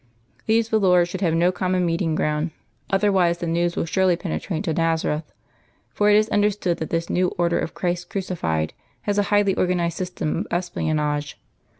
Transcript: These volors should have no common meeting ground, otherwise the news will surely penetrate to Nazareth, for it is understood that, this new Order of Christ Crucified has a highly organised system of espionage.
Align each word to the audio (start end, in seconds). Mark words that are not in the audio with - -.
These 0.47 0.69
volors 0.69 1.09
should 1.09 1.21
have 1.21 1.35
no 1.35 1.51
common 1.51 1.85
meeting 1.85 2.15
ground, 2.15 2.49
otherwise 2.89 3.37
the 3.37 3.45
news 3.45 3.75
will 3.75 3.85
surely 3.85 4.15
penetrate 4.15 4.63
to 4.63 4.73
Nazareth, 4.73 5.31
for 5.91 6.09
it 6.09 6.15
is 6.15 6.27
understood 6.29 6.77
that, 6.79 6.89
this 6.89 7.07
new 7.07 7.27
Order 7.37 7.59
of 7.59 7.75
Christ 7.75 8.09
Crucified 8.09 8.73
has 9.01 9.19
a 9.19 9.29
highly 9.29 9.55
organised 9.55 9.97
system 9.97 10.37
of 10.39 10.47
espionage. 10.49 11.39